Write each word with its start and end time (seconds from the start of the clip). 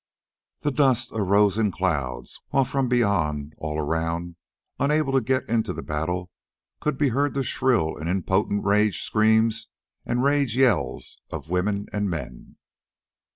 The 0.61 0.71
dust 0.71 1.11
arose 1.13 1.59
in 1.59 1.71
clouds, 1.71 2.41
while 2.49 2.65
from 2.65 2.87
beyond, 2.89 3.53
all 3.59 3.77
around, 3.77 4.35
unable 4.79 5.13
to 5.13 5.21
get 5.21 5.47
into 5.47 5.73
the 5.73 5.83
battle, 5.83 6.31
could 6.79 6.97
be 6.97 7.09
heard 7.09 7.35
the 7.35 7.43
shrill 7.43 7.95
and 7.97 8.09
impotent 8.09 8.65
rage 8.65 9.03
screams 9.03 9.67
and 10.03 10.23
rage 10.23 10.57
yells 10.57 11.19
of 11.29 11.51
women 11.51 11.85
and 11.93 12.09
men. 12.09 12.55